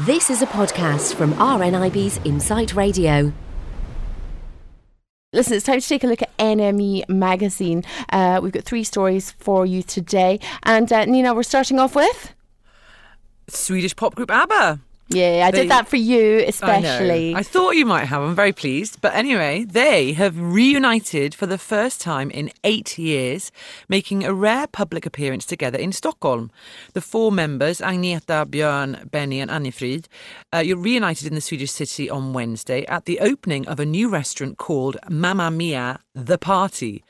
This 0.00 0.28
is 0.28 0.42
a 0.42 0.46
podcast 0.46 1.14
from 1.14 1.34
RNIB's 1.34 2.18
Insight 2.24 2.74
Radio. 2.74 3.32
Listen, 5.32 5.54
it's 5.54 5.64
time 5.64 5.80
to 5.80 5.86
take 5.86 6.02
a 6.02 6.08
look 6.08 6.20
at 6.20 6.36
NME 6.36 7.08
magazine. 7.08 7.84
Uh, 8.10 8.40
we've 8.42 8.50
got 8.50 8.64
three 8.64 8.82
stories 8.82 9.30
for 9.30 9.64
you 9.64 9.84
today. 9.84 10.40
And 10.64 10.92
uh, 10.92 11.04
Nina, 11.04 11.32
we're 11.32 11.44
starting 11.44 11.78
off 11.78 11.94
with. 11.94 12.34
Swedish 13.46 13.94
pop 13.94 14.16
group 14.16 14.32
ABBA. 14.32 14.80
Yeah, 15.08 15.44
I 15.46 15.50
They- 15.50 15.62
did 15.62 15.70
that 15.70 15.86
for 15.88 15.96
you, 15.96 16.38
I 16.38 16.44
especially. 16.44 17.34
I 17.34 17.42
thought 17.42 17.76
you 17.76 17.84
might 17.84 18.06
have. 18.06 18.22
I'm 18.22 18.34
very 18.34 18.52
pleased. 18.52 19.00
But 19.02 19.14
anyway, 19.14 19.64
they 19.64 20.14
have 20.14 20.34
reunited 20.40 21.34
for 21.34 21.46
the 21.46 21.58
first 21.58 22.00
time 22.00 22.30
in 22.30 22.50
eight 22.64 22.98
years, 22.98 23.52
making 23.88 24.24
a 24.24 24.32
rare 24.32 24.66
public 24.66 25.04
appearance 25.04 25.44
together 25.44 25.78
in 25.78 25.92
Stockholm. 25.92 26.50
The 26.94 27.02
four 27.02 27.30
members, 27.30 27.80
Agneta, 27.80 28.46
Björn, 28.46 29.10
Benny, 29.10 29.40
and 29.40 29.50
Anni-Frid, 29.50 30.08
uh, 30.54 30.58
you're 30.58 30.78
reunited 30.78 31.26
in 31.28 31.34
the 31.34 31.40
Swedish 31.42 31.70
city 31.70 32.08
on 32.08 32.32
Wednesday 32.32 32.86
at 32.86 33.04
the 33.04 33.20
opening 33.20 33.68
of 33.68 33.78
a 33.78 33.86
new 33.86 34.08
restaurant 34.08 34.56
called 34.56 34.96
Mamma 35.10 35.50
Mia 35.50 36.00
The 36.14 36.38
Party. 36.38 37.04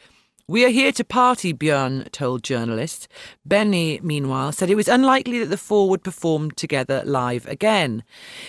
We 0.47 0.63
are 0.67 0.69
here 0.69 0.93
to 0.93 1.05
party, 1.05 1.55
Björn 1.55 2.13
told 2.13 2.43
journalists. 2.43 3.09
Benny, 3.47 3.99
meanwhile, 4.03 4.53
said 4.53 4.69
it 4.69 4.75
was 4.75 4.89
unlikely 4.89 5.39
that 5.39 5.47
the 5.49 5.57
four 5.57 5.89
would 5.89 6.05
perform 6.05 6.51
together 6.51 7.03
live 7.07 7.47
again. 7.47 8.05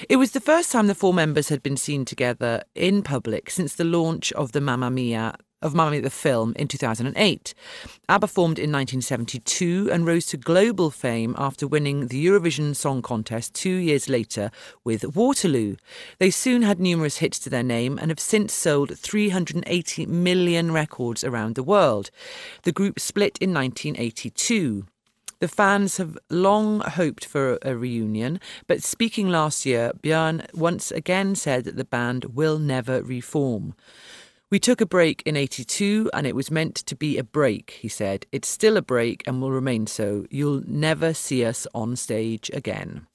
It 0.09 0.17
was 0.17 0.31
the 0.31 0.41
first 0.41 0.73
time 0.73 0.88
the 0.88 0.94
four 0.94 1.13
members 1.13 1.48
had 1.48 1.63
been 1.63 1.77
seen 1.77 2.03
together 2.03 2.63
in 2.76 3.02
public 3.02 3.50
since 3.50 3.76
the 3.76 3.86
launch 3.86 4.34
of 4.34 4.52
the 4.52 4.59
Mamma 4.59 4.91
Mia 4.91 5.38
of 5.65 5.73
Mamma 5.73 5.99
the 5.99 6.11
film 6.11 6.53
in 6.57 6.67
2008. 6.67 7.53
ABBA 8.07 8.27
formed 8.27 8.59
in 8.59 8.71
1972 8.71 9.89
and 9.91 10.05
rose 10.05 10.27
to 10.27 10.38
global 10.38 10.91
fame 10.91 11.33
after 11.39 11.67
winning 11.67 12.07
the 12.07 12.23
Eurovision 12.23 12.75
Song 12.75 13.01
Contest 13.01 13.55
two 13.55 13.75
years 13.75 14.07
later 14.07 14.51
with 14.83 15.15
Waterloo. 15.15 15.75
They 16.19 16.29
soon 16.29 16.61
had 16.61 16.79
numerous 16.79 17.17
hits 17.17 17.39
to 17.39 17.49
their 17.49 17.63
name 17.63 17.97
and 17.97 18.11
have 18.11 18.19
since 18.19 18.53
sold 18.53 18.97
380 18.97 20.05
million 20.05 20.72
records 20.72 21.23
around 21.23 21.55
the 21.55 21.63
world. 21.63 22.11
The 22.61 22.72
group 22.72 23.00
split 23.00 23.39
in 23.41 23.52
1982. 23.52 24.85
The 25.39 25.47
fans 25.47 25.97
have 25.97 26.17
long 26.29 26.79
hoped 26.79 27.25
for 27.25 27.57
a 27.61 27.75
reunion, 27.75 28.39
but 28.67 28.83
speaking 28.83 29.29
last 29.29 29.66
year, 29.66 29.91
Björn 30.02 30.45
once 30.53 30.91
again 30.91 31.35
said 31.35 31.66
that 31.66 31.75
the 31.75 31.83
band 31.83 32.25
will 32.35 32.57
never 32.57 33.02
reform. 33.02 33.75
We 34.56 34.59
took 34.59 34.80
a 34.80 34.86
break 34.86 35.22
in 35.25 35.36
82 35.36 36.09
and 36.14 36.25
it 36.25 36.34
was 36.34 36.50
meant 36.50 36.75
to 36.75 36.95
be 36.95 37.17
a 37.17 37.25
break, 37.25 37.72
he 37.72 37.89
said. 37.89 38.25
It's 38.31 38.48
still 38.48 38.78
a 38.78 38.81
break 38.81 39.22
and 39.28 39.42
will 39.42 39.52
remain 39.52 39.86
so. 39.86 40.25
You'll 40.30 40.64
never 40.66 41.14
see 41.14 41.44
us 41.44 41.67
on 41.75 41.97
stage 41.97 42.50
again. 42.53 43.06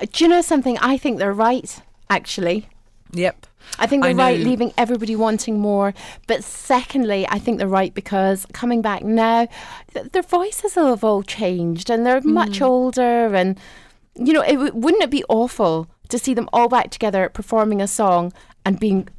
Uh, 0.00 0.06
Do 0.10 0.24
you 0.24 0.30
know 0.30 0.40
something? 0.40 0.78
I 0.78 0.96
think 0.96 1.18
they're 1.18 1.34
right, 1.34 1.82
actually. 2.08 2.66
Yep. 3.12 3.46
I 3.78 3.86
think 3.86 4.02
they're 4.02 4.14
right, 4.14 4.40
leaving 4.40 4.72
everybody 4.78 5.14
wanting 5.14 5.60
more. 5.60 5.92
But 6.26 6.42
secondly, 6.42 7.26
I 7.28 7.38
think 7.38 7.58
they're 7.58 7.68
right 7.68 7.92
because 7.92 8.46
coming 8.54 8.80
back 8.80 9.04
now, 9.04 9.48
th- 9.92 10.12
their 10.12 10.22
voices 10.22 10.76
have 10.76 11.04
all 11.04 11.22
changed 11.22 11.90
and 11.90 12.06
they're 12.06 12.22
much 12.22 12.62
older. 12.62 13.34
And, 13.34 13.58
you 14.14 14.32
know, 14.32 14.40
it, 14.40 14.54
w- 14.54 14.72
wouldn't 14.72 15.02
it 15.02 15.10
be 15.10 15.24
awful 15.28 15.88
to 16.08 16.18
see 16.18 16.32
them 16.32 16.48
all 16.54 16.70
back 16.70 16.90
together 16.90 17.28
performing 17.28 17.82
a 17.82 17.86
song 17.86 18.32
and 18.64 18.80
being 18.80 19.10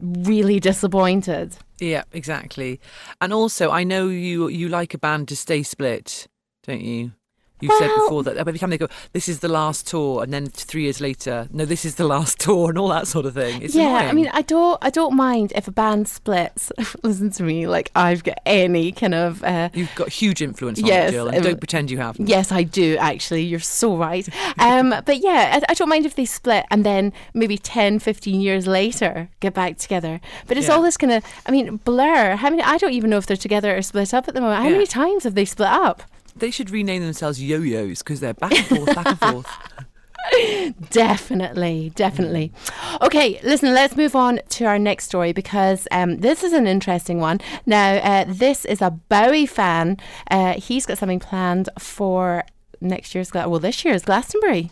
really 0.00 0.60
disappointed? 0.60 1.56
Yeah, 1.78 2.04
exactly. 2.12 2.80
And 3.20 3.32
also, 3.32 3.70
I 3.70 3.84
know 3.84 4.08
you 4.08 4.48
you 4.48 4.68
like 4.68 4.94
a 4.94 4.98
band 4.98 5.28
to 5.28 5.36
stay 5.36 5.62
split, 5.62 6.26
don't 6.66 6.80
you? 6.80 7.12
You 7.60 7.70
said 7.78 7.90
before 7.94 8.22
that 8.24 8.36
every 8.36 8.58
time 8.58 8.70
they 8.70 8.78
go, 8.78 8.88
"This 9.12 9.28
is 9.28 9.40
the 9.40 9.48
last 9.48 9.86
tour," 9.86 10.22
and 10.22 10.32
then 10.32 10.46
three 10.46 10.82
years 10.82 11.00
later, 11.00 11.48
"No, 11.52 11.64
this 11.64 11.84
is 11.84 11.96
the 11.96 12.06
last 12.06 12.38
tour," 12.44 12.68
and 12.70 12.78
all 12.78 12.88
that 12.88 13.06
sort 13.06 13.26
of 13.26 13.34
thing. 13.34 13.62
It's 13.62 13.74
yeah, 13.74 13.88
I 13.88 14.12
mean, 14.12 14.28
I 14.32 14.42
don't, 14.42 14.78
I 14.82 14.90
don't 14.90 15.14
mind 15.16 15.52
if 15.54 15.66
a 15.68 15.72
band 15.72 16.08
splits. 16.08 16.70
Listen 17.02 17.30
to 17.30 17.42
me, 17.42 17.66
like 17.66 17.90
I've 17.94 18.22
got 18.24 18.38
any 18.46 18.92
kind 18.92 19.14
of. 19.14 19.42
Uh, 19.42 19.68
You've 19.74 19.94
got 19.94 20.08
huge 20.08 20.42
influence 20.42 20.80
on 20.80 20.86
Yes, 20.86 21.10
it, 21.10 21.12
Jill, 21.12 21.28
and 21.28 21.36
um, 21.38 21.42
don't 21.42 21.58
pretend 21.58 21.90
you 21.90 21.98
haven't. 21.98 22.28
Yes, 22.28 22.52
I 22.52 22.62
do 22.62 22.96
actually. 22.98 23.42
You're 23.42 23.60
so 23.60 23.96
right. 23.96 24.28
Um, 24.58 24.90
but 25.06 25.18
yeah, 25.18 25.58
I, 25.60 25.72
I 25.72 25.74
don't 25.74 25.88
mind 25.88 26.06
if 26.06 26.14
they 26.14 26.24
split 26.24 26.64
and 26.70 26.84
then 26.84 27.12
maybe 27.34 27.58
10, 27.58 27.98
15 27.98 28.40
years 28.40 28.66
later 28.66 29.28
get 29.40 29.54
back 29.54 29.78
together. 29.78 30.20
But 30.46 30.56
it's 30.58 30.68
Yeah. 30.68 30.74
all 30.74 30.82
this 30.82 30.96
kind 30.96 31.12
of, 31.12 31.24
I 31.46 31.50
mean, 31.50 31.76
Blur, 31.78 32.36
how 32.36 32.50
many, 32.50 32.62
I 32.62 32.78
don't 32.78 32.92
even 32.92 33.10
know 33.10 33.18
if 33.18 33.26
they're 33.26 33.36
together 33.36 33.76
or 33.76 33.82
split 33.82 34.12
up 34.14 34.28
at 34.28 34.34
the 34.34 34.40
moment. 34.40 34.58
How 34.62 34.66
Yeah. 34.68 34.72
many 34.74 34.86
times 34.86 35.24
have 35.24 35.34
they 35.34 35.44
split 35.44 35.68
up? 35.68 36.02
They 36.38 36.50
should 36.50 36.70
rename 36.70 37.02
themselves 37.02 37.42
yo-yos 37.42 37.98
because 37.98 38.20
they're 38.20 38.34
back 38.34 38.52
and 38.52 38.66
forth, 38.66 38.94
back 38.94 39.06
and 39.06 39.18
forth. 39.18 39.46
Definitely, 40.90 41.90
definitely. 41.94 42.52
Okay, 43.00 43.40
listen, 43.42 43.72
let's 43.72 43.96
move 43.96 44.14
on 44.14 44.40
to 44.50 44.64
our 44.66 44.78
next 44.78 45.06
story 45.06 45.32
because 45.32 45.88
um, 45.90 46.18
this 46.18 46.44
is 46.44 46.52
an 46.52 46.66
interesting 46.66 47.18
one. 47.18 47.40
Now, 47.64 47.94
uh, 47.94 48.24
this 48.28 48.64
is 48.66 48.82
a 48.82 48.90
Bowie 48.90 49.46
fan. 49.46 49.96
Uh, 50.30 50.54
he's 50.54 50.84
got 50.86 50.98
something 50.98 51.20
planned 51.20 51.70
for 51.78 52.44
next 52.80 53.14
year's, 53.14 53.32
well, 53.32 53.58
this 53.58 53.84
year's 53.84 54.04
Glastonbury. 54.04 54.70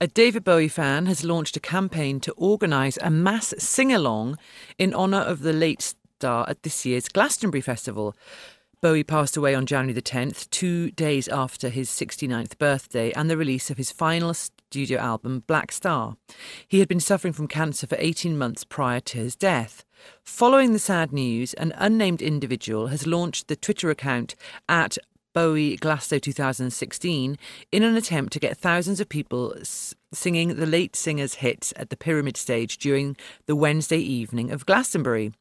A 0.00 0.08
David 0.08 0.44
Bowie 0.44 0.68
fan 0.68 1.06
has 1.06 1.24
launched 1.24 1.56
a 1.56 1.60
campaign 1.60 2.18
to 2.20 2.32
organise 2.32 2.98
a 3.00 3.10
mass 3.10 3.54
sing-along 3.58 4.38
in 4.76 4.92
honour 4.92 5.20
of 5.20 5.40
the 5.40 5.52
late 5.52 5.94
star 6.18 6.48
at 6.48 6.62
this 6.62 6.84
year's 6.84 7.08
Glastonbury 7.08 7.60
Festival. 7.60 8.16
Bowie 8.84 9.02
passed 9.02 9.34
away 9.34 9.54
on 9.54 9.64
January 9.64 9.94
the 9.94 10.02
10th, 10.02 10.50
two 10.50 10.90
days 10.90 11.26
after 11.28 11.70
his 11.70 11.88
69th 11.88 12.58
birthday 12.58 13.12
and 13.12 13.30
the 13.30 13.36
release 13.38 13.70
of 13.70 13.78
his 13.78 13.90
final 13.90 14.34
studio 14.34 14.98
album, 14.98 15.42
Blackstar. 15.48 16.18
He 16.68 16.80
had 16.80 16.88
been 16.88 17.00
suffering 17.00 17.32
from 17.32 17.48
cancer 17.48 17.86
for 17.86 17.96
18 17.98 18.36
months 18.36 18.62
prior 18.62 19.00
to 19.00 19.16
his 19.16 19.36
death. 19.36 19.86
Following 20.22 20.74
the 20.74 20.78
sad 20.78 21.14
news, 21.14 21.54
an 21.54 21.72
unnamed 21.78 22.20
individual 22.20 22.88
has 22.88 23.06
launched 23.06 23.48
the 23.48 23.56
Twitter 23.56 23.88
account 23.88 24.34
at 24.68 24.98
Bowie 25.32 25.78
Glasto 25.78 26.20
2016 26.20 27.38
in 27.72 27.82
an 27.82 27.96
attempt 27.96 28.34
to 28.34 28.38
get 28.38 28.58
thousands 28.58 29.00
of 29.00 29.08
people 29.08 29.54
singing 30.14 30.54
the 30.54 30.66
late 30.66 30.96
singer's 30.96 31.34
hits 31.34 31.72
at 31.76 31.90
the 31.90 31.96
Pyramid 31.96 32.36
stage 32.36 32.78
during 32.78 33.16
the 33.46 33.56
Wednesday 33.56 33.98
evening 33.98 34.50
of 34.50 34.66
Glastonbury. 34.66 35.32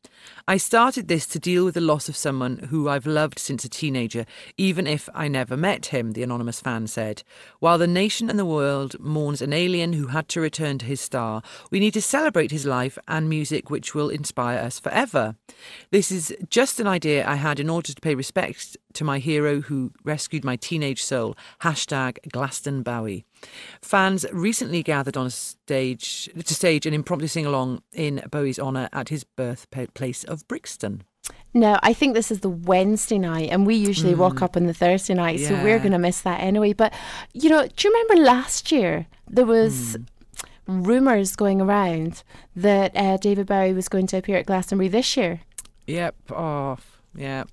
I 0.47 0.57
started 0.57 1.07
this 1.07 1.25
to 1.27 1.39
deal 1.39 1.65
with 1.65 1.75
the 1.75 1.81
loss 1.81 2.09
of 2.09 2.15
someone 2.15 2.57
who 2.69 2.89
I've 2.89 3.05
loved 3.05 3.39
since 3.39 3.63
a 3.63 3.69
teenager, 3.69 4.25
even 4.57 4.87
if 4.87 5.09
I 5.13 5.27
never 5.27 5.55
met 5.55 5.87
him, 5.87 6.11
the 6.11 6.23
anonymous 6.23 6.59
fan 6.59 6.87
said. 6.87 7.23
While 7.59 7.77
the 7.77 7.87
nation 7.87 8.29
and 8.29 8.39
the 8.39 8.45
world 8.45 8.99
mourns 8.99 9.41
an 9.41 9.53
alien 9.53 9.93
who 9.93 10.07
had 10.07 10.27
to 10.29 10.41
return 10.41 10.77
to 10.79 10.85
his 10.85 11.01
star, 11.01 11.41
we 11.71 11.79
need 11.79 11.93
to 11.93 12.01
celebrate 12.01 12.51
his 12.51 12.65
life 12.65 12.97
and 13.07 13.29
music 13.29 13.69
which 13.69 13.93
will 13.93 14.09
inspire 14.09 14.59
us 14.59 14.79
forever. 14.79 15.35
This 15.91 16.11
is 16.11 16.35
just 16.49 16.79
an 16.79 16.87
idea 16.87 17.27
I 17.27 17.35
had 17.35 17.59
in 17.59 17.69
order 17.69 17.93
to 17.93 18.01
pay 18.01 18.15
respect 18.15 18.77
to 18.93 19.03
my 19.03 19.19
hero 19.19 19.61
who 19.61 19.91
rescued 20.03 20.43
my 20.43 20.55
teenage 20.55 21.03
soul. 21.03 21.35
Hashtag 21.61 22.17
Glaston 22.31 22.83
Bowie. 22.83 23.25
Fans 23.81 24.25
recently 24.31 24.83
gathered 24.83 25.17
on 25.17 25.27
a 25.27 25.31
stage 25.31 26.29
to 26.33 26.53
stage 26.53 26.85
an 26.85 26.93
impromptu 26.93 27.27
sing 27.27 27.45
along 27.45 27.81
in 27.91 28.21
Bowie's 28.29 28.59
honour 28.59 28.89
at 28.93 29.09
his 29.09 29.23
birthplace 29.23 30.23
of 30.23 30.47
Brixton. 30.47 31.03
No, 31.53 31.79
I 31.83 31.93
think 31.93 32.15
this 32.15 32.31
is 32.31 32.39
the 32.39 32.49
Wednesday 32.49 33.19
night, 33.19 33.49
and 33.51 33.65
we 33.65 33.75
usually 33.75 34.15
walk 34.15 34.41
up 34.41 34.57
on 34.57 34.65
the 34.65 34.73
Thursday 34.73 35.13
night, 35.13 35.39
so 35.39 35.53
we're 35.63 35.79
going 35.79 35.91
to 35.91 35.99
miss 35.99 36.21
that 36.21 36.41
anyway. 36.41 36.73
But, 36.73 36.93
you 37.33 37.49
know, 37.49 37.67
do 37.67 37.87
you 37.87 37.93
remember 37.93 38.23
last 38.23 38.71
year 38.71 39.05
there 39.29 39.45
was 39.45 39.95
rumours 40.67 41.35
going 41.35 41.61
around 41.61 42.23
that 42.55 42.91
uh, 42.95 43.17
David 43.17 43.47
Bowie 43.47 43.73
was 43.73 43.87
going 43.87 44.07
to 44.07 44.17
appear 44.17 44.37
at 44.37 44.47
Glastonbury 44.47 44.87
this 44.89 45.15
year? 45.15 45.41
Yep. 45.85 46.15
Oh, 46.31 46.77
yeah. 47.15 47.43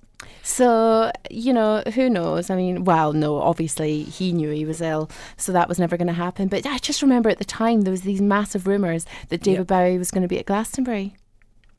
So, 0.43 1.11
you 1.29 1.53
know, 1.53 1.83
who 1.93 2.09
knows? 2.09 2.49
I 2.49 2.55
mean, 2.55 2.83
well, 2.83 3.13
no, 3.13 3.37
obviously 3.37 4.03
he 4.03 4.31
knew 4.33 4.49
he 4.49 4.65
was 4.65 4.81
ill, 4.81 5.09
so 5.37 5.51
that 5.51 5.69
was 5.69 5.77
never 5.79 5.97
going 5.97 6.07
to 6.07 6.13
happen. 6.13 6.47
But 6.47 6.65
I 6.65 6.77
just 6.79 7.01
remember 7.01 7.29
at 7.29 7.37
the 7.37 7.45
time 7.45 7.81
there 7.81 7.91
was 7.91 8.01
these 8.01 8.21
massive 8.21 8.65
rumours 8.67 9.05
that 9.29 9.41
David 9.41 9.59
Yep. 9.59 9.67
Bowie 9.67 9.97
was 9.97 10.09
going 10.11 10.23
to 10.23 10.27
be 10.27 10.39
at 10.39 10.45
Glastonbury. 10.47 11.15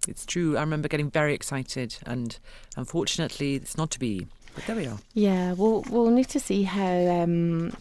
It's 0.08 0.24
true. 0.26 0.56
I 0.56 0.60
remember 0.60 0.88
getting 0.88 1.10
very 1.10 1.34
excited, 1.34 1.96
and 2.06 2.38
unfortunately, 2.76 3.54
it's 3.54 3.76
not 3.76 3.90
to 3.92 3.98
be. 3.98 4.26
But 4.54 4.66
there 4.66 4.76
we 4.76 4.86
are. 4.86 4.98
Yeah, 5.14 5.52
we'll 5.52 5.82
we'll 5.88 6.10
need 6.10 6.28
to 6.30 6.40
see 6.40 6.64
how 6.64 6.92
um 7.22 7.72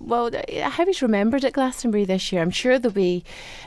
well 0.00 0.30
how 0.62 0.84
he's 0.84 1.00
remembered 1.02 1.44
at 1.44 1.52
Glastonbury 1.52 2.04
this 2.04 2.32
year. 2.32 2.42
I'm 2.42 2.50
sure 2.50 2.78
there'll 2.78 2.92
be 2.94 3.22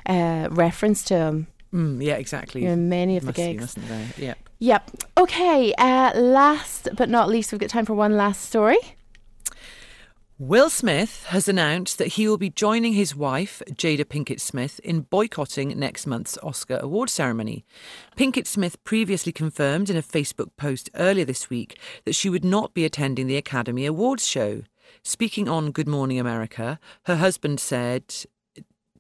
uh, 0.06 0.48
reference 0.52 1.04
to 1.06 1.16
him 1.16 1.48
Mm, 1.74 2.04
yeah, 2.04 2.16
exactly. 2.16 2.66
in 2.66 2.90
many 2.90 3.16
of 3.16 3.24
Must 3.24 3.38
the 3.38 3.48
be, 3.54 3.54
gigs. 3.60 3.74
there? 3.76 4.06
Yeah. 4.18 4.34
Yep. 4.62 4.92
Okay. 5.18 5.74
Uh, 5.74 6.12
last 6.16 6.90
but 6.96 7.10
not 7.10 7.28
least, 7.28 7.52
we've 7.52 7.60
got 7.60 7.72
time 7.72 7.86
for 7.86 7.96
one 7.96 8.16
last 8.16 8.44
story. 8.44 8.78
Will 10.38 10.70
Smith 10.70 11.26
has 11.30 11.48
announced 11.48 11.98
that 11.98 12.10
he 12.10 12.28
will 12.28 12.38
be 12.38 12.52
joining 12.52 12.94
his 12.94 13.16
wife, 13.16 13.64
Jada 13.72 14.06
Pinkett 14.06 14.40
Smith, 14.40 14.80
in 14.84 15.02
boycotting 15.02 15.80
next 15.80 16.06
month's 16.06 16.38
Oscar 16.44 16.78
award 16.78 17.10
ceremony. 17.10 17.66
Pinkett 18.16 18.46
Smith 18.46 18.84
previously 18.84 19.32
confirmed 19.32 19.90
in 19.90 19.98
a 19.98 20.04
Facebook 20.04 20.50
post 20.58 20.92
earlier 20.94 21.26
this 21.26 21.50
week 21.50 21.80
that 22.06 22.14
she 22.14 22.30
would 22.30 22.46
not 22.46 22.76
be 22.76 22.86
attending 22.86 23.26
the 23.26 23.38
Academy 23.38 23.88
Awards 23.88 24.28
show. 24.28 24.62
Speaking 25.04 25.50
on 25.50 25.72
Good 25.72 25.88
Morning 25.88 26.20
America, 26.20 26.80
her 27.06 27.16
husband 27.16 27.60
said, 27.60 28.04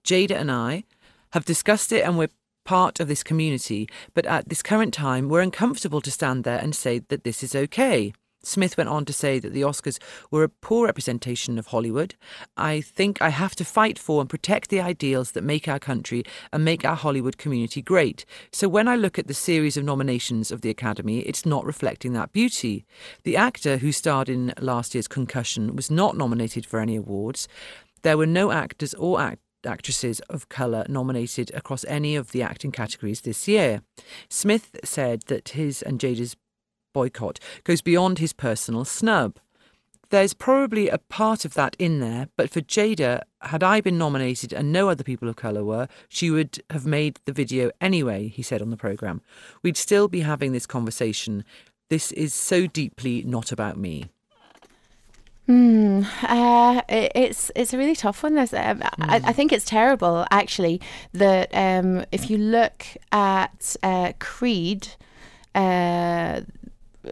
Jada 0.04 0.36
and 0.36 0.52
I 0.52 0.86
have 1.34 1.46
discussed 1.46 1.92
it 1.92 2.04
and 2.04 2.18
we're 2.18 2.30
part 2.72 3.02
of 3.02 3.10
this 3.10 3.22
community, 3.22 3.86
but 4.14 4.26
at 4.26 4.48
this 4.48 4.64
current 4.64 4.94
time, 4.94 5.28
we're 5.28 5.42
uncomfortable 5.42 6.00
to 6.00 6.10
stand 6.10 6.46
there 6.46 6.58
and 6.58 6.74
say 6.74 7.00
that 7.10 7.26
this 7.26 7.44
is 7.44 7.54
okay. 7.54 8.14
Smith 8.44 8.78
went 8.78 8.90
on 8.90 9.04
to 9.04 9.12
say 9.12 9.40
that 9.40 9.52
the 9.52 9.62
Oscars 9.62 10.00
were 10.32 10.46
a 10.46 10.48
poor 10.48 10.86
representation 10.86 11.60
of 11.60 11.68
Hollywood. 11.68 12.16
I 12.56 12.80
think 12.80 13.22
I 13.22 13.28
have 13.28 13.56
to 13.56 13.66
fight 13.66 14.00
for 14.00 14.22
and 14.22 14.30
protect 14.30 14.70
the 14.70 14.80
ideals 14.80 15.32
that 15.32 15.44
make 15.44 15.68
our 15.68 15.80
country 15.80 16.24
and 16.54 16.64
make 16.64 16.86
our 16.86 16.96
Hollywood 16.96 17.38
community 17.38 17.82
great. 17.82 18.24
So 18.54 18.70
when 18.70 18.88
I 18.88 18.96
look 18.96 19.20
at 19.20 19.28
the 19.28 19.34
series 19.34 19.76
of 19.76 19.84
nominations 19.84 20.50
of 20.50 20.62
the 20.62 20.70
Academy, 20.70 21.20
it's 21.20 21.46
not 21.46 21.66
reflecting 21.66 22.14
that 22.14 22.32
beauty. 22.32 22.86
The 23.24 23.36
actor 23.36 23.80
who 23.80 23.92
starred 23.92 24.30
in 24.30 24.54
last 24.62 24.96
year's 24.96 25.10
Concussion 25.10 25.76
was 25.76 25.92
not 25.92 26.16
nominated 26.16 26.66
for 26.66 26.80
any 26.80 26.96
awards. 26.96 27.50
There 28.04 28.18
were 28.18 28.26
no 28.26 28.52
actors 28.52 28.94
or 28.94 29.20
act- 29.20 29.42
actresses 29.66 30.20
of 30.22 30.50
colour 30.50 30.86
nominated 30.88 31.52
across 31.54 31.86
any 31.86 32.16
of 32.16 32.32
the 32.32 32.42
acting 32.42 32.72
categories 32.72 33.22
this 33.22 33.48
year. 33.48 33.82
Smith 34.30 34.76
said 34.84 35.24
that 35.28 35.50
his 35.50 35.82
and 35.82 36.00
Jada's 36.00 36.36
boycott 36.94 37.40
goes 37.64 37.82
beyond 37.82 38.20
his 38.20 38.34
personal 38.34 38.86
snub. 38.86 39.38
There's 40.10 40.34
probably 40.34 40.90
a 40.90 40.98
part 40.98 41.46
of 41.46 41.54
that 41.54 41.78
in 41.80 42.02
there, 42.02 42.28
but 42.36 42.50
for 42.50 42.60
Jada, 42.60 43.22
had 43.40 43.64
I 43.64 43.80
been 43.80 43.98
nominated 43.98 44.52
and 44.52 44.72
no 44.72 44.90
other 44.90 45.06
people 45.06 45.30
of 45.30 45.38
colour 45.38 45.64
were, 45.64 45.88
she 46.10 46.30
would 46.30 46.62
have 46.70 46.86
made 46.86 47.22
the 47.24 47.32
video 47.32 47.72
anyway, 47.80 48.28
he 48.28 48.44
said 48.44 48.62
on 48.62 48.72
the 48.72 48.78
programme. 48.78 49.22
We'd 49.64 49.78
still 49.78 50.10
be 50.10 50.20
having 50.20 50.52
this 50.52 50.66
conversation. 50.66 51.46
This 51.90 52.12
is 52.12 52.34
so 52.34 52.68
deeply 52.68 53.24
not 53.24 53.54
about 53.54 53.78
me. 53.78 54.12
Hmm. 55.52 56.04
Uh, 56.24 56.82
it, 56.88 57.12
it's 57.14 57.52
it's 57.58 57.74
a 57.74 57.78
really 57.78 57.94
tough 57.94 58.24
one. 58.24 58.36
This 58.36 58.54
um, 58.54 58.82
I, 59.02 59.20
I 59.26 59.34
think 59.34 59.52
it's 59.52 59.66
terrible 59.66 60.26
actually 60.32 60.80
that 61.12 61.50
um, 61.54 62.06
if 62.14 62.30
you 62.30 62.38
look 62.38 62.86
at 63.12 63.76
uh, 63.84 64.14
Creed, 64.20 64.88
uh, 65.54 66.40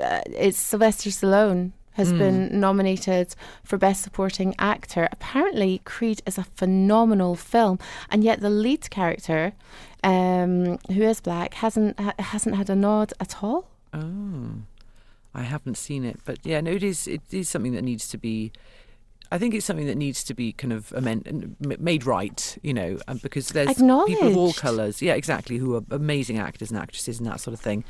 uh, 0.01 0.21
it's 0.25 0.57
Sylvester 0.57 1.09
Stallone 1.09 1.74
has 1.94 2.13
been 2.13 2.57
nominated 2.62 3.36
for 3.65 3.77
Best 3.77 4.03
Supporting 4.03 4.56
Actor. 4.57 5.09
Apparently, 5.12 5.81
Creed 5.83 6.21
is 6.25 6.38
a 6.38 6.45
phenomenal 6.45 7.35
film, 7.35 7.77
and 8.09 8.24
yet 8.24 8.39
the 8.39 8.50
lead 8.50 8.89
character, 8.89 9.51
um, 10.01 10.80
who 10.94 11.01
is 11.01 11.19
black, 11.19 11.56
hasn't 11.56 12.00
ha- 12.00 12.13
hasn't 12.19 12.56
had 12.56 12.69
a 12.69 12.75
nod 12.75 13.12
at 13.19 13.44
all. 13.44 13.68
Oh, 13.94 14.51
I 15.34 15.44
haven't 15.44 15.78
seen 15.78 16.04
it, 16.06 16.20
but 16.26 16.40
yeah, 16.44 16.60
no, 16.62 16.72
it 16.72 16.84
is. 16.84 17.08
It 17.08 17.22
is 17.31 17.50
something 17.50 17.74
that 17.74 17.84
needs 17.84 18.08
to 18.10 18.18
be. 18.18 18.52
I 19.31 19.38
think 19.38 19.54
it's 19.54 19.66
something 19.66 19.86
that 19.86 19.98
needs 19.98 20.24
to 20.24 20.34
be 20.34 20.54
kind 20.54 20.74
of 20.74 20.92
amend, 20.94 21.56
made 21.60 22.04
right, 22.04 22.58
you 22.64 22.74
know, 22.74 22.98
um, 23.08 23.20
because 23.22 23.50
there's 23.50 23.70
people 24.08 24.28
of 24.30 24.38
all 24.38 24.54
colours, 24.54 25.04
yeah, 25.04 25.14
exactly, 25.14 25.58
who 25.58 25.76
are 25.76 25.84
amazing 25.92 26.40
actors 26.40 26.72
and 26.72 26.80
actresses 26.80 27.20
and 27.20 27.28
that 27.28 27.40
sort 27.40 27.54
of 27.54 27.60
thing, 27.60 27.84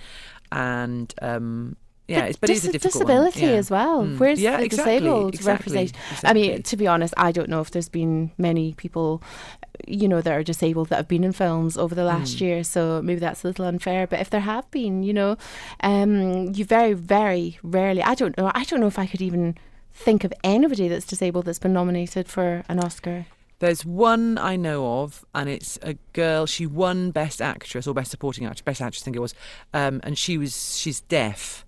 and 0.52 1.14
um, 1.22 1.78
yeah, 2.10 2.26
it's, 2.26 2.38
but 2.38 2.50
it's 2.50 2.64
a 2.66 2.72
difficult 2.72 2.94
disability 2.94 3.42
one. 3.42 3.50
yeah. 3.52 3.56
as 3.58 3.70
well. 3.72 4.04
Mm. 4.04 4.18
Where's 4.20 4.42
yeah, 4.42 4.58
the 4.58 4.66
exactly, 4.66 4.94
disabled 5.00 5.36
exactly, 5.36 5.74
representation? 5.74 6.30
I 6.30 6.34
mean, 6.34 6.64
to 6.64 6.78
be 6.78 6.88
honest, 6.88 7.14
I 7.18 7.32
don't 7.32 7.50
know 7.50 7.62
if 7.62 7.72
there's 7.72 7.90
been 7.90 8.32
many 8.38 8.74
people, 8.74 9.22
you 9.88 10.08
know, 10.08 10.22
that 10.22 10.34
are 10.34 10.44
disabled 10.44 10.90
that 10.90 10.98
have 10.98 11.08
been 11.08 11.24
in 11.24 11.32
films 11.32 11.78
over 11.78 11.94
the 11.96 12.04
last 12.04 12.38
Mm. 12.38 12.42
year. 12.42 12.64
So 12.64 13.02
maybe 13.02 13.20
that's 13.20 13.44
a 13.44 13.48
little 13.48 13.66
unfair. 13.66 14.08
But 14.08 14.20
if 14.20 14.30
there 14.30 14.42
have 14.42 14.70
been, 14.72 15.04
you 15.04 15.14
know, 15.14 15.38
um, 15.82 16.54
you 16.54 16.66
very, 16.66 16.94
very 16.94 17.60
rarely. 17.64 18.02
I 18.04 18.16
don't 18.16 18.38
know. 18.38 18.52
I 18.54 18.64
don't 18.66 18.80
know 18.80 18.88
if 18.88 19.00
I 19.00 19.06
could 19.06 19.22
even 19.22 19.56
think 19.92 20.24
of 20.24 20.34
anybody 20.44 20.88
that's 20.88 21.06
disabled 21.06 21.46
that's 21.46 21.60
been 21.60 21.74
nominated 21.74 22.28
for 22.28 22.64
an 22.70 22.80
Oscar. 22.80 23.26
There's 23.60 23.86
one 23.86 24.38
I 24.38 24.56
know 24.56 25.02
of, 25.02 25.26
and 25.36 25.50
it's 25.50 25.78
a 25.82 25.96
girl. 26.14 26.46
She 26.46 26.66
won 26.66 27.12
Best 27.12 27.42
Actress 27.42 27.86
or 27.88 27.94
Best 27.94 28.10
Supporting 28.12 28.46
Actress, 28.46 28.62
Best 28.62 28.82
Actress, 28.82 29.04
I 29.04 29.06
think 29.06 29.18
it 29.18 29.20
was, 29.20 29.34
um, 29.74 30.00
and 30.04 30.18
she 30.18 30.38
was 30.38 30.78
she's 30.78 31.02
deaf, 31.02 31.66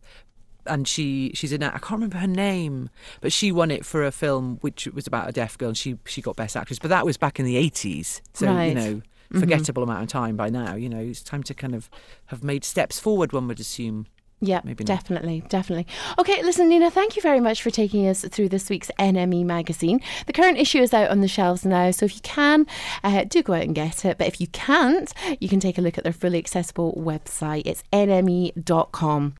and 0.65 0.87
she 0.87 1.31
she's 1.33 1.51
in. 1.51 1.63
a- 1.63 1.67
I 1.67 1.79
can't 1.79 1.91
remember 1.93 2.17
her 2.17 2.27
name, 2.27 2.89
but 3.21 3.31
she 3.33 3.51
won 3.51 3.71
it 3.71 3.85
for 3.85 4.03
a 4.03 4.11
film 4.11 4.57
which 4.61 4.87
was 4.87 5.07
about 5.07 5.29
a 5.29 5.31
deaf 5.31 5.57
girl, 5.57 5.69
and 5.69 5.77
she 5.77 5.97
she 6.05 6.21
got 6.21 6.35
Best 6.35 6.55
Actress. 6.57 6.79
But 6.79 6.89
that 6.89 7.05
was 7.05 7.17
back 7.17 7.39
in 7.39 7.45
the 7.45 7.55
80s, 7.55 8.21
so 8.33 8.45
you 8.61 8.73
know, 8.73 9.01
forgettable 9.37 9.83
amount 9.83 10.03
of 10.03 10.09
time 10.09 10.35
by 10.35 10.49
now. 10.49 10.75
You 10.75 10.89
know, 10.89 10.99
it's 10.99 11.21
time 11.23 11.43
to 11.43 11.53
kind 11.53 11.73
of 11.75 11.89
have 12.27 12.43
made 12.43 12.63
steps 12.63 12.99
forward. 12.99 13.33
One 13.33 13.47
would 13.47 13.59
assume. 13.59 14.07
Yeah, 14.43 14.61
Maybe 14.63 14.83
not. 14.83 14.87
definitely, 14.87 15.43
definitely. 15.49 15.85
Okay, 16.17 16.41
listen, 16.41 16.67
Nina, 16.67 16.89
thank 16.89 17.15
you 17.15 17.21
very 17.21 17.39
much 17.39 17.61
for 17.61 17.69
taking 17.69 18.07
us 18.07 18.25
through 18.27 18.49
this 18.49 18.71
week's 18.71 18.89
NME 18.97 19.45
magazine. 19.45 20.01
The 20.25 20.33
current 20.33 20.57
issue 20.57 20.79
is 20.79 20.95
out 20.95 21.11
on 21.11 21.21
the 21.21 21.27
shelves 21.27 21.63
now, 21.63 21.91
so 21.91 22.07
if 22.07 22.15
you 22.15 22.21
can, 22.21 22.65
uh, 23.03 23.23
do 23.25 23.43
go 23.43 23.53
out 23.53 23.61
and 23.61 23.75
get 23.75 24.03
it. 24.03 24.17
But 24.17 24.25
if 24.25 24.41
you 24.41 24.47
can't, 24.47 25.13
you 25.39 25.47
can 25.47 25.59
take 25.59 25.77
a 25.77 25.81
look 25.81 25.99
at 25.99 26.03
their 26.03 26.11
fully 26.11 26.39
accessible 26.39 26.91
website. 26.97 27.61
It's 27.67 27.83
nme.com. 27.93 29.35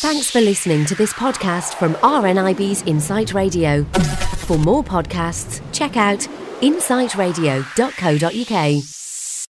Thanks 0.00 0.30
for 0.30 0.42
listening 0.42 0.84
to 0.86 0.94
this 0.94 1.12
podcast 1.14 1.78
from 1.78 1.94
RNIB's 1.94 2.82
Insight 2.82 3.32
Radio. 3.32 3.84
For 4.44 4.58
more 4.58 4.84
podcasts, 4.84 5.62
check 5.72 5.96
out 5.96 6.18
insightradio.co.uk. 6.60 9.05